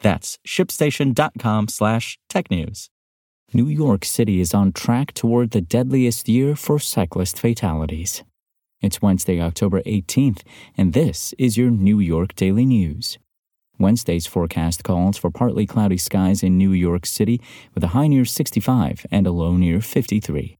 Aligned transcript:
That's 0.00 0.38
shipstation.com 0.46 1.68
slash 1.68 2.18
technews. 2.28 2.88
New 3.52 3.66
York 3.66 4.04
City 4.04 4.40
is 4.40 4.52
on 4.52 4.72
track 4.72 5.14
toward 5.14 5.52
the 5.52 5.60
deadliest 5.60 6.28
year 6.28 6.56
for 6.56 6.80
cyclist 6.80 7.38
fatalities. 7.38 8.24
It's 8.82 9.00
Wednesday, 9.00 9.40
October 9.40 9.80
18th, 9.82 10.42
and 10.76 10.92
this 10.92 11.32
is 11.38 11.56
your 11.56 11.70
New 11.70 12.00
York 12.00 12.34
Daily 12.34 12.66
News. 12.66 13.18
Wednesday's 13.78 14.26
forecast 14.26 14.84
calls 14.84 15.16
for 15.16 15.30
partly 15.30 15.66
cloudy 15.66 15.96
skies 15.96 16.42
in 16.42 16.58
New 16.58 16.72
York 16.72 17.06
City 17.06 17.40
with 17.74 17.84
a 17.84 17.88
high 17.88 18.08
near 18.08 18.24
65 18.24 19.06
and 19.10 19.26
a 19.26 19.32
low 19.32 19.56
near 19.56 19.80
53. 19.80 20.56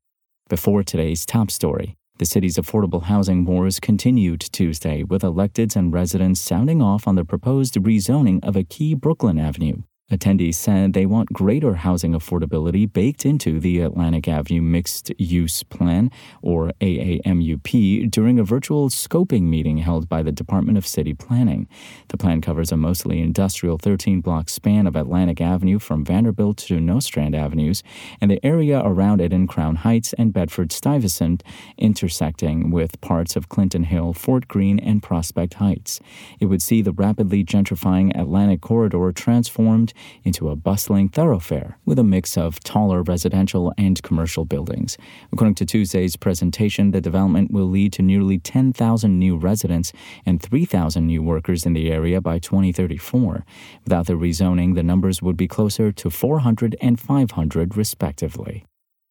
Before 0.48 0.82
today's 0.82 1.26
top 1.26 1.50
story, 1.50 1.96
the 2.24 2.30
city's 2.30 2.56
affordable 2.56 3.02
housing 3.02 3.44
wars 3.44 3.78
continued 3.78 4.40
Tuesday 4.40 5.02
with 5.02 5.20
electeds 5.20 5.76
and 5.76 5.92
residents 5.92 6.40
sounding 6.40 6.80
off 6.80 7.06
on 7.06 7.16
the 7.16 7.24
proposed 7.24 7.74
rezoning 7.74 8.42
of 8.42 8.56
a 8.56 8.64
key 8.64 8.94
Brooklyn 8.94 9.38
Avenue. 9.38 9.82
Attendees 10.14 10.54
said 10.54 10.92
they 10.92 11.06
want 11.06 11.32
greater 11.32 11.74
housing 11.74 12.12
affordability 12.12 12.90
baked 12.90 13.26
into 13.26 13.58
the 13.58 13.80
Atlantic 13.80 14.28
Avenue 14.28 14.62
Mixed 14.62 15.12
Use 15.18 15.64
Plan, 15.64 16.08
or 16.40 16.72
AAMUP, 16.80 18.12
during 18.12 18.38
a 18.38 18.44
virtual 18.44 18.90
scoping 18.90 19.42
meeting 19.42 19.78
held 19.78 20.08
by 20.08 20.22
the 20.22 20.30
Department 20.30 20.78
of 20.78 20.86
City 20.86 21.14
Planning. 21.14 21.66
The 22.08 22.16
plan 22.16 22.40
covers 22.40 22.70
a 22.70 22.76
mostly 22.76 23.20
industrial 23.20 23.76
13 23.76 24.20
block 24.20 24.48
span 24.48 24.86
of 24.86 24.94
Atlantic 24.94 25.40
Avenue 25.40 25.80
from 25.80 26.04
Vanderbilt 26.04 26.58
to 26.58 26.78
Nostrand 26.78 27.34
Avenues, 27.34 27.82
and 28.20 28.30
the 28.30 28.44
area 28.46 28.80
around 28.84 29.20
it 29.20 29.32
in 29.32 29.48
Crown 29.48 29.74
Heights 29.76 30.12
and 30.12 30.32
Bedford 30.32 30.70
Stuyvesant, 30.70 31.42
intersecting 31.76 32.70
with 32.70 33.00
parts 33.00 33.34
of 33.34 33.48
Clinton 33.48 33.82
Hill, 33.82 34.12
Fort 34.12 34.46
Greene, 34.46 34.78
and 34.78 35.02
Prospect 35.02 35.54
Heights. 35.54 35.98
It 36.38 36.46
would 36.46 36.62
see 36.62 36.82
the 36.82 36.92
rapidly 36.92 37.44
gentrifying 37.44 38.16
Atlantic 38.16 38.60
Corridor 38.60 39.10
transformed 39.10 39.92
into 40.24 40.48
a 40.48 40.56
bustling 40.56 41.08
thoroughfare 41.08 41.78
with 41.84 41.98
a 41.98 42.04
mix 42.04 42.36
of 42.36 42.60
taller 42.60 43.02
residential 43.02 43.72
and 43.78 44.02
commercial 44.02 44.44
buildings. 44.44 44.96
According 45.32 45.54
to 45.56 45.66
Tuesday's 45.66 46.16
presentation, 46.16 46.90
the 46.90 47.00
development 47.00 47.50
will 47.50 47.68
lead 47.68 47.92
to 47.94 48.02
nearly 48.02 48.38
10,000 48.38 49.18
new 49.18 49.36
residents 49.36 49.92
and 50.26 50.40
3,000 50.42 51.06
new 51.06 51.22
workers 51.22 51.66
in 51.66 51.72
the 51.72 51.90
area 51.90 52.20
by 52.20 52.38
2034. 52.38 53.44
Without 53.84 54.06
the 54.06 54.14
rezoning, 54.14 54.74
the 54.74 54.82
numbers 54.82 55.22
would 55.22 55.36
be 55.36 55.48
closer 55.48 55.92
to 55.92 56.10
400 56.10 56.76
and 56.80 57.00
500 57.00 57.76
respectively. 57.76 58.64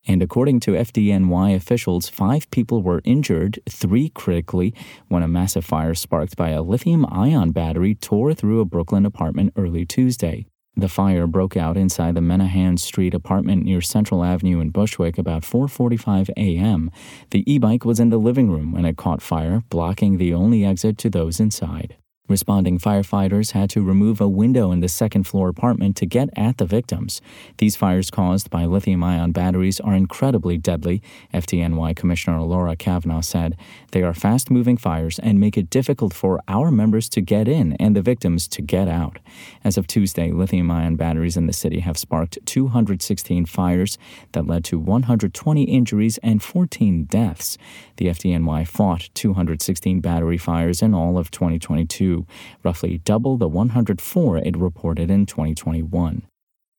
And 0.05 0.21
according 0.21 0.59
to 0.61 0.71
FDNY 0.71 1.55
officials, 1.55 2.09
five 2.09 2.49
people 2.51 2.81
were 2.81 3.01
injured, 3.05 3.59
three 3.69 4.09
critically, 4.09 4.73
when 5.07 5.23
a 5.23 5.29
massive 5.29 5.63
fire 5.63 5.93
sparked 5.93 6.35
by 6.35 6.49
a 6.49 6.61
lithium 6.61 7.05
ion 7.05 7.51
battery 7.51 7.95
tore 7.95 8.33
through 8.33 8.59
a 8.59 8.65
Brooklyn 8.65 9.05
apartment 9.05 9.53
early 9.55 9.85
Tuesday. 9.85 10.45
The 10.75 10.89
fire 10.89 11.27
broke 11.27 11.55
out 11.55 11.77
inside 11.77 12.15
the 12.15 12.21
Menahan 12.21 12.79
Street 12.79 13.13
apartment 13.13 13.63
near 13.63 13.79
Central 13.79 14.23
Avenue 14.23 14.59
in 14.59 14.71
Bushwick 14.71 15.19
about 15.19 15.43
4:45 15.43 16.29
a.m. 16.35 16.89
The 17.29 17.43
e-bike 17.51 17.85
was 17.85 17.99
in 17.99 18.09
the 18.09 18.17
living 18.17 18.49
room 18.49 18.71
when 18.71 18.85
it 18.85 18.97
caught 18.97 19.21
fire, 19.21 19.63
blocking 19.69 20.17
the 20.17 20.33
only 20.33 20.65
exit 20.65 20.97
to 20.99 21.09
those 21.09 21.39
inside. 21.39 21.95
Responding 22.33 22.79
firefighters 22.79 23.51
had 23.51 23.69
to 23.69 23.83
remove 23.83 24.19
a 24.19 24.27
window 24.27 24.71
in 24.71 24.79
the 24.79 24.87
second 24.87 25.25
floor 25.25 25.49
apartment 25.49 25.95
to 25.97 26.07
get 26.07 26.31
at 26.35 26.57
the 26.57 26.65
victims. 26.65 27.21
These 27.59 27.75
fires 27.75 28.09
caused 28.09 28.49
by 28.49 28.65
lithium 28.65 29.03
ion 29.03 29.33
batteries 29.33 29.79
are 29.79 29.93
incredibly 29.93 30.57
deadly, 30.57 31.03
FDNY 31.31 31.95
Commissioner 31.95 32.41
Laura 32.41 32.75
Kavanagh 32.75 33.21
said. 33.21 33.55
They 33.91 34.01
are 34.01 34.15
fast 34.15 34.49
moving 34.49 34.77
fires 34.77 35.19
and 35.19 35.39
make 35.39 35.59
it 35.59 35.69
difficult 35.69 36.11
for 36.11 36.41
our 36.47 36.71
members 36.71 37.07
to 37.09 37.21
get 37.21 37.47
in 37.47 37.73
and 37.73 37.95
the 37.95 38.01
victims 38.01 38.47
to 38.47 38.63
get 38.63 38.87
out. 38.87 39.19
As 39.63 39.77
of 39.77 39.85
Tuesday, 39.85 40.31
lithium 40.31 40.71
ion 40.71 40.95
batteries 40.95 41.37
in 41.37 41.45
the 41.45 41.53
city 41.53 41.81
have 41.81 41.99
sparked 41.99 42.39
216 42.47 43.45
fires 43.45 43.99
that 44.31 44.47
led 44.47 44.63
to 44.63 44.79
120 44.79 45.63
injuries 45.65 46.17
and 46.23 46.41
14 46.41 47.03
deaths. 47.03 47.59
The 47.97 48.07
FDNY 48.07 48.67
fought 48.67 49.11
216 49.13 49.99
battery 49.99 50.39
fires 50.39 50.81
in 50.81 50.95
all 50.95 51.19
of 51.19 51.29
2022 51.29 52.22
roughly 52.63 52.99
double 52.99 53.37
the 53.37 53.47
104 53.47 54.37
it 54.37 54.57
reported 54.57 55.09
in 55.09 55.25
2021. 55.25 56.23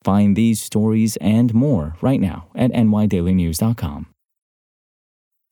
Find 0.02 0.36
these 0.36 0.60
stories 0.60 1.16
and 1.16 1.54
more 1.54 1.96
right 2.02 2.20
now 2.20 2.48
at 2.54 2.70
nydailynews.com. 2.72 4.13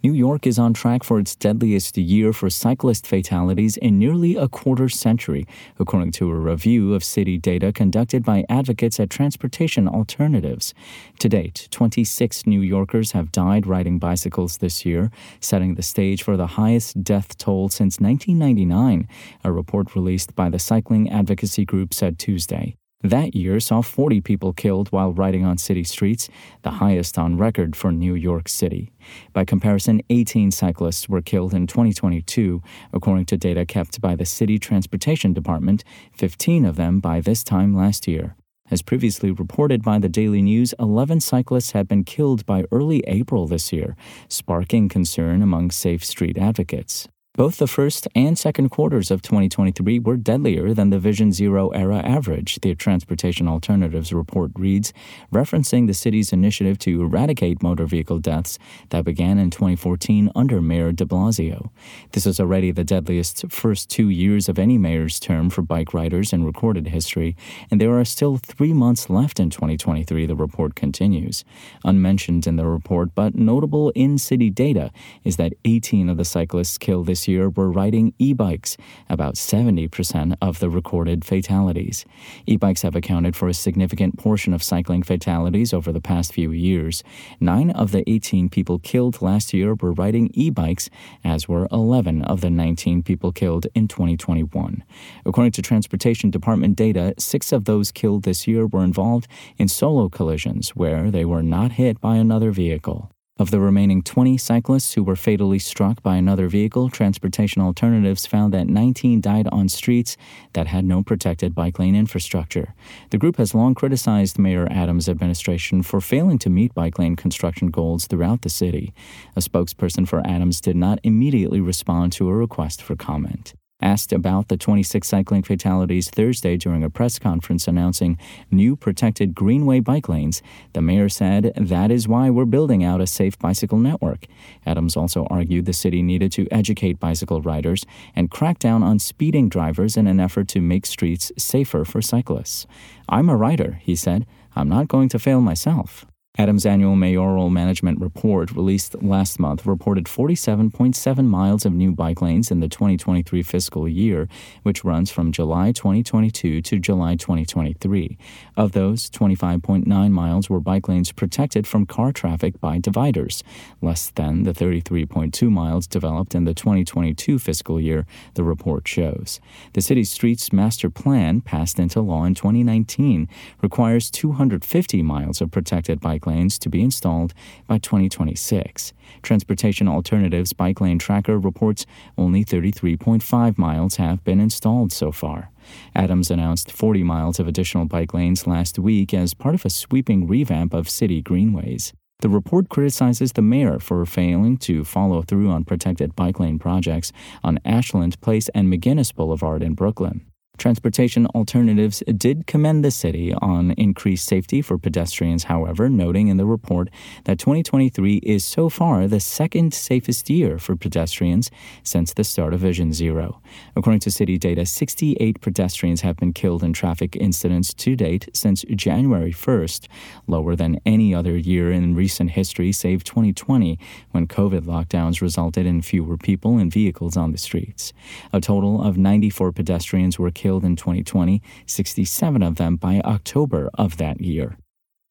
New 0.02 0.12
York 0.12 0.48
is 0.48 0.58
on 0.58 0.74
track 0.74 1.04
for 1.04 1.20
its 1.20 1.36
deadliest 1.36 1.96
year 1.96 2.32
for 2.32 2.50
cyclist 2.50 3.06
fatalities 3.06 3.76
in 3.76 4.00
nearly 4.00 4.34
a 4.34 4.48
quarter 4.48 4.88
century, 4.88 5.46
according 5.78 6.10
to 6.10 6.28
a 6.28 6.34
review 6.34 6.92
of 6.92 7.04
city 7.04 7.38
data 7.38 7.72
conducted 7.72 8.24
by 8.24 8.44
advocates 8.48 8.98
at 8.98 9.10
Transportation 9.10 9.86
Alternatives. 9.86 10.74
To 11.20 11.28
date, 11.28 11.68
26 11.70 12.48
New 12.48 12.62
Yorkers 12.62 13.12
have 13.12 13.30
died 13.30 13.64
riding 13.64 14.00
bicycles 14.00 14.56
this 14.56 14.84
year, 14.84 15.12
setting 15.38 15.76
the 15.76 15.82
stage 15.82 16.24
for 16.24 16.36
the 16.36 16.58
highest 16.58 17.04
death 17.04 17.38
toll 17.38 17.68
since 17.68 18.00
1999, 18.00 19.06
a 19.44 19.52
report 19.52 19.94
released 19.94 20.34
by 20.34 20.50
the 20.50 20.58
cycling 20.58 21.08
advocacy 21.10 21.64
group 21.64 21.94
said 21.94 22.18
Tuesday. 22.18 22.74
That 23.02 23.34
year 23.34 23.58
saw 23.58 23.82
40 23.82 24.20
people 24.20 24.52
killed 24.52 24.92
while 24.92 25.12
riding 25.12 25.44
on 25.44 25.58
city 25.58 25.82
streets, 25.82 26.28
the 26.62 26.72
highest 26.72 27.18
on 27.18 27.36
record 27.36 27.74
for 27.74 27.90
New 27.90 28.14
York 28.14 28.48
City. 28.48 28.92
By 29.32 29.44
comparison, 29.44 30.02
18 30.08 30.52
cyclists 30.52 31.08
were 31.08 31.20
killed 31.20 31.52
in 31.52 31.66
2022, 31.66 32.62
according 32.92 33.26
to 33.26 33.36
data 33.36 33.66
kept 33.66 34.00
by 34.00 34.14
the 34.14 34.24
City 34.24 34.56
Transportation 34.56 35.32
Department, 35.32 35.82
15 36.16 36.64
of 36.64 36.76
them 36.76 37.00
by 37.00 37.20
this 37.20 37.42
time 37.42 37.74
last 37.74 38.06
year. 38.06 38.36
As 38.70 38.82
previously 38.82 39.32
reported 39.32 39.82
by 39.82 39.98
the 39.98 40.08
Daily 40.08 40.40
News, 40.40 40.72
11 40.78 41.20
cyclists 41.20 41.72
had 41.72 41.88
been 41.88 42.04
killed 42.04 42.46
by 42.46 42.64
early 42.70 43.02
April 43.08 43.48
this 43.48 43.72
year, 43.72 43.96
sparking 44.28 44.88
concern 44.88 45.42
among 45.42 45.72
safe 45.72 46.04
street 46.04 46.38
advocates. 46.38 47.08
Both 47.34 47.56
the 47.56 47.66
first 47.66 48.06
and 48.14 48.38
second 48.38 48.68
quarters 48.68 49.10
of 49.10 49.22
2023 49.22 50.00
were 50.00 50.18
deadlier 50.18 50.74
than 50.74 50.90
the 50.90 50.98
Vision 50.98 51.32
Zero 51.32 51.70
era 51.70 51.96
average, 52.00 52.58
the 52.60 52.74
Transportation 52.74 53.48
Alternatives 53.48 54.12
report 54.12 54.50
reads, 54.54 54.92
referencing 55.32 55.86
the 55.86 55.94
city's 55.94 56.34
initiative 56.34 56.78
to 56.80 57.00
eradicate 57.00 57.62
motor 57.62 57.86
vehicle 57.86 58.18
deaths 58.18 58.58
that 58.90 59.06
began 59.06 59.38
in 59.38 59.48
2014 59.48 60.30
under 60.34 60.60
Mayor 60.60 60.92
de 60.92 61.06
Blasio. 61.06 61.70
This 62.10 62.26
is 62.26 62.38
already 62.38 62.70
the 62.70 62.84
deadliest 62.84 63.50
first 63.50 63.88
two 63.88 64.10
years 64.10 64.46
of 64.50 64.58
any 64.58 64.76
mayor's 64.76 65.18
term 65.18 65.48
for 65.48 65.62
bike 65.62 65.94
riders 65.94 66.34
in 66.34 66.44
recorded 66.44 66.88
history, 66.88 67.34
and 67.70 67.80
there 67.80 67.98
are 67.98 68.04
still 68.04 68.36
three 68.36 68.74
months 68.74 69.08
left 69.08 69.40
in 69.40 69.48
2023, 69.48 70.26
the 70.26 70.36
report 70.36 70.74
continues. 70.74 71.46
Unmentioned 71.82 72.46
in 72.46 72.56
the 72.56 72.66
report, 72.66 73.14
but 73.14 73.34
notable 73.34 73.88
in 73.94 74.18
city 74.18 74.50
data, 74.50 74.90
is 75.24 75.38
that 75.38 75.54
18 75.64 76.10
of 76.10 76.18
the 76.18 76.26
cyclists 76.26 76.76
killed 76.76 77.06
this 77.06 77.21
year 77.28 77.50
were 77.50 77.70
riding 77.70 78.14
e 78.18 78.32
bikes, 78.32 78.76
about 79.08 79.34
70% 79.34 80.36
of 80.40 80.58
the 80.58 80.68
recorded 80.68 81.24
fatalities. 81.24 82.04
E 82.46 82.56
bikes 82.56 82.82
have 82.82 82.96
accounted 82.96 83.36
for 83.36 83.48
a 83.48 83.54
significant 83.54 84.18
portion 84.18 84.52
of 84.52 84.62
cycling 84.62 85.02
fatalities 85.02 85.72
over 85.72 85.92
the 85.92 86.00
past 86.00 86.32
few 86.32 86.50
years. 86.50 87.02
Nine 87.40 87.70
of 87.70 87.92
the 87.92 88.08
18 88.08 88.48
people 88.48 88.78
killed 88.78 89.22
last 89.22 89.52
year 89.52 89.74
were 89.74 89.92
riding 89.92 90.30
e 90.34 90.50
bikes, 90.50 90.90
as 91.22 91.48
were 91.48 91.68
11 91.70 92.22
of 92.22 92.40
the 92.40 92.50
19 92.50 93.02
people 93.02 93.32
killed 93.32 93.66
in 93.74 93.88
2021. 93.88 94.82
According 95.24 95.52
to 95.52 95.62
Transportation 95.62 96.30
Department 96.30 96.76
data, 96.76 97.14
six 97.18 97.52
of 97.52 97.64
those 97.64 97.92
killed 97.92 98.22
this 98.24 98.46
year 98.46 98.66
were 98.66 98.84
involved 98.84 99.28
in 99.58 99.68
solo 99.68 100.08
collisions 100.08 100.70
where 100.70 101.10
they 101.10 101.24
were 101.24 101.42
not 101.42 101.72
hit 101.72 102.00
by 102.00 102.16
another 102.16 102.50
vehicle. 102.50 103.11
Of 103.38 103.50
the 103.50 103.60
remaining 103.60 104.02
20 104.02 104.36
cyclists 104.36 104.92
who 104.92 105.02
were 105.02 105.16
fatally 105.16 105.58
struck 105.58 106.02
by 106.02 106.16
another 106.16 106.48
vehicle, 106.48 106.90
Transportation 106.90 107.62
Alternatives 107.62 108.26
found 108.26 108.52
that 108.52 108.68
19 108.68 109.22
died 109.22 109.48
on 109.50 109.70
streets 109.70 110.18
that 110.52 110.66
had 110.66 110.84
no 110.84 111.02
protected 111.02 111.54
bike 111.54 111.78
lane 111.78 111.96
infrastructure. 111.96 112.74
The 113.08 113.16
group 113.16 113.38
has 113.38 113.54
long 113.54 113.74
criticized 113.74 114.38
Mayor 114.38 114.68
Adams' 114.70 115.08
administration 115.08 115.82
for 115.82 116.02
failing 116.02 116.38
to 116.40 116.50
meet 116.50 116.74
bike 116.74 116.98
lane 116.98 117.16
construction 117.16 117.70
goals 117.70 118.06
throughout 118.06 118.42
the 118.42 118.50
city. 118.50 118.92
A 119.34 119.40
spokesperson 119.40 120.06
for 120.06 120.20
Adams 120.26 120.60
did 120.60 120.76
not 120.76 120.98
immediately 121.02 121.60
respond 121.60 122.12
to 122.12 122.28
a 122.28 122.36
request 122.36 122.82
for 122.82 122.96
comment. 122.96 123.54
Asked 123.82 124.12
about 124.12 124.46
the 124.46 124.56
26 124.56 125.08
cycling 125.08 125.42
fatalities 125.42 126.08
Thursday 126.08 126.56
during 126.56 126.84
a 126.84 126.90
press 126.90 127.18
conference 127.18 127.66
announcing 127.66 128.16
new 128.48 128.76
protected 128.76 129.34
greenway 129.34 129.80
bike 129.80 130.08
lanes, 130.08 130.40
the 130.72 130.80
mayor 130.80 131.08
said 131.08 131.52
that 131.56 131.90
is 131.90 132.06
why 132.06 132.30
we're 132.30 132.44
building 132.44 132.84
out 132.84 133.00
a 133.00 133.08
safe 133.08 133.36
bicycle 133.40 133.78
network. 133.78 134.26
Adams 134.64 134.96
also 134.96 135.26
argued 135.30 135.66
the 135.66 135.72
city 135.72 136.00
needed 136.00 136.30
to 136.30 136.46
educate 136.52 137.00
bicycle 137.00 137.42
riders 137.42 137.84
and 138.14 138.30
crack 138.30 138.60
down 138.60 138.84
on 138.84 139.00
speeding 139.00 139.48
drivers 139.48 139.96
in 139.96 140.06
an 140.06 140.20
effort 140.20 140.46
to 140.46 140.60
make 140.60 140.86
streets 140.86 141.32
safer 141.36 141.84
for 141.84 142.00
cyclists. 142.00 142.68
I'm 143.08 143.28
a 143.28 143.36
rider, 143.36 143.80
he 143.82 143.96
said. 143.96 144.26
I'm 144.54 144.68
not 144.68 144.86
going 144.86 145.08
to 145.08 145.18
fail 145.18 145.40
myself. 145.40 146.06
Adams' 146.38 146.64
annual 146.64 146.96
mayoral 146.96 147.50
management 147.50 148.00
report, 148.00 148.52
released 148.52 149.02
last 149.02 149.38
month, 149.38 149.66
reported 149.66 150.06
47.7 150.06 151.26
miles 151.26 151.66
of 151.66 151.74
new 151.74 151.92
bike 151.92 152.22
lanes 152.22 152.50
in 152.50 152.60
the 152.60 152.70
2023 152.70 153.42
fiscal 153.42 153.86
year, 153.86 154.26
which 154.62 154.82
runs 154.82 155.10
from 155.10 155.30
July 155.30 155.72
2022 155.72 156.62
to 156.62 156.78
July 156.78 157.16
2023. 157.16 158.16
Of 158.56 158.72
those, 158.72 159.10
25.9 159.10 160.10
miles 160.10 160.48
were 160.48 160.58
bike 160.58 160.88
lanes 160.88 161.12
protected 161.12 161.66
from 161.66 161.84
car 161.84 162.12
traffic 162.12 162.58
by 162.62 162.78
dividers, 162.78 163.44
less 163.82 164.08
than 164.08 164.44
the 164.44 164.54
33.2 164.54 165.50
miles 165.50 165.86
developed 165.86 166.34
in 166.34 166.44
the 166.44 166.54
2022 166.54 167.38
fiscal 167.38 167.78
year, 167.78 168.06
the 168.36 168.42
report 168.42 168.88
shows. 168.88 169.38
The 169.74 169.82
city's 169.82 170.10
streets 170.10 170.50
master 170.50 170.88
plan, 170.88 171.42
passed 171.42 171.78
into 171.78 172.00
law 172.00 172.24
in 172.24 172.34
2019, 172.34 173.28
requires 173.60 174.10
250 174.10 175.02
miles 175.02 175.42
of 175.42 175.50
protected 175.50 176.00
bike 176.00 176.21
bike 176.22 176.34
lanes 176.34 176.58
to 176.58 176.68
be 176.68 176.82
installed 176.82 177.34
by 177.66 177.78
2026. 177.78 178.92
Transportation 179.22 179.88
Alternatives 179.88 180.52
Bike 180.52 180.80
Lane 180.80 180.98
Tracker 180.98 181.38
reports 181.38 181.86
only 182.16 182.44
33.5 182.44 183.58
miles 183.58 183.96
have 183.96 184.22
been 184.24 184.40
installed 184.40 184.92
so 184.92 185.10
far. 185.10 185.50
Adams 185.94 186.30
announced 186.30 186.70
40 186.70 187.02
miles 187.02 187.40
of 187.40 187.48
additional 187.48 187.86
bike 187.86 188.14
lanes 188.14 188.46
last 188.46 188.78
week 188.78 189.12
as 189.14 189.34
part 189.34 189.54
of 189.54 189.64
a 189.64 189.70
sweeping 189.70 190.26
revamp 190.26 190.74
of 190.74 190.88
city 190.88 191.20
greenways. 191.20 191.92
The 192.20 192.28
report 192.28 192.68
criticizes 192.68 193.32
the 193.32 193.42
mayor 193.42 193.80
for 193.80 194.06
failing 194.06 194.56
to 194.58 194.84
follow 194.84 195.22
through 195.22 195.50
on 195.50 195.64
protected 195.64 196.14
bike 196.14 196.38
lane 196.38 196.58
projects 196.58 197.12
on 197.42 197.58
Ashland 197.64 198.20
Place 198.20 198.48
and 198.54 198.72
McGuinness 198.72 199.12
Boulevard 199.12 199.62
in 199.62 199.74
Brooklyn. 199.74 200.31
Transportation 200.58 201.26
Alternatives 201.28 202.04
did 202.16 202.46
commend 202.46 202.84
the 202.84 202.90
city 202.90 203.32
on 203.34 203.72
increased 203.72 204.26
safety 204.26 204.62
for 204.62 204.78
pedestrians, 204.78 205.44
however, 205.44 205.88
noting 205.88 206.28
in 206.28 206.36
the 206.36 206.44
report 206.44 206.88
that 207.24 207.38
2023 207.38 208.16
is 208.18 208.44
so 208.44 208.68
far 208.68 209.08
the 209.08 209.18
second 209.18 209.72
safest 209.74 210.30
year 210.30 210.58
for 210.58 210.76
pedestrians 210.76 211.50
since 211.82 212.12
the 212.12 212.22
start 212.22 212.54
of 212.54 212.60
Vision 212.60 212.92
Zero. 212.92 213.40
According 213.74 214.00
to 214.00 214.10
city 214.10 214.38
data, 214.38 214.64
68 214.64 215.40
pedestrians 215.40 216.02
have 216.02 216.16
been 216.16 216.32
killed 216.32 216.62
in 216.62 216.72
traffic 216.72 217.16
incidents 217.16 217.74
to 217.74 217.96
date 217.96 218.28
since 218.32 218.62
January 218.76 219.32
1st, 219.32 219.88
lower 220.28 220.54
than 220.54 220.78
any 220.86 221.14
other 221.14 221.36
year 221.36 221.72
in 221.72 221.96
recent 221.96 222.32
history 222.32 222.70
save 222.72 223.02
2020, 223.04 223.78
when 224.10 224.28
COVID 224.28 224.60
lockdowns 224.60 225.22
resulted 225.22 225.66
in 225.66 225.82
fewer 225.82 226.16
people 226.16 226.58
and 226.58 226.70
vehicles 226.70 227.16
on 227.16 227.32
the 227.32 227.38
streets. 227.38 227.92
A 228.32 228.40
total 228.40 228.80
of 228.84 228.96
94 228.96 229.50
pedestrians 229.50 230.18
were 230.20 230.30
killed 230.30 230.41
killed 230.42 230.64
in 230.64 230.74
2020, 230.74 231.40
67 231.66 232.42
of 232.42 232.56
them 232.56 232.74
by 232.74 233.00
October 233.04 233.70
of 233.74 233.96
that 233.98 234.20
year. 234.20 234.56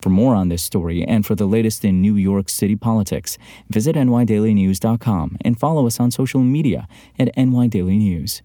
For 0.01 0.10
more 0.10 0.36
on 0.36 0.50
this 0.50 0.62
story 0.62 1.06
and 1.06 1.25
for 1.25 1.36
the 1.36 1.45
latest 1.45 1.86
in 1.86 2.01
New 2.01 2.16
York 2.16 2.50
City 2.50 2.75
politics, 2.75 3.38
visit 3.69 3.95
nydailynews.com 3.95 5.38
and 5.39 5.57
follow 5.57 5.88
us 5.88 6.01
on 6.01 6.12
social 6.12 6.42
media 6.42 6.86
at 7.18 7.33
nydailynews. 7.36 8.42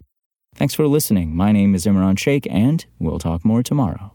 Thanks 0.54 0.74
for 0.74 0.86
listening. 0.86 1.34
My 1.34 1.50
name 1.50 1.74
is 1.74 1.86
Imran 1.86 2.18
Sheikh, 2.18 2.46
and 2.48 2.86
we'll 3.00 3.18
talk 3.18 3.44
more 3.44 3.64
tomorrow. 3.64 4.12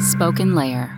SpokenLayer. 0.00 0.97